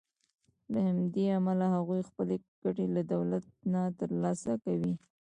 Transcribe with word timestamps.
له 0.71 0.79
همدې 0.87 1.23
امله 1.37 1.65
هغوی 1.75 2.01
خپلې 2.09 2.35
ګټې 2.63 2.85
له 2.95 3.01
دولت 3.13 3.43
نه 3.71 3.81
تر 3.99 4.09
لاسه 4.23 4.51
کوي. 4.65 4.93